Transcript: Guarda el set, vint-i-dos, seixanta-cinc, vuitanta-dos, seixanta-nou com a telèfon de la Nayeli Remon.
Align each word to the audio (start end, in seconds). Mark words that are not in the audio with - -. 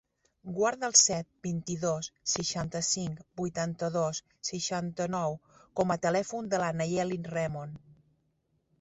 Guarda 0.53 0.87
el 0.91 0.95
set, 0.99 1.27
vint-i-dos, 1.47 2.09
seixanta-cinc, 2.31 3.21
vuitanta-dos, 3.43 4.23
seixanta-nou 4.51 5.39
com 5.81 5.97
a 5.99 6.03
telèfon 6.09 6.53
de 6.57 6.65
la 6.67 6.75
Nayeli 6.83 7.25
Remon. 7.33 7.81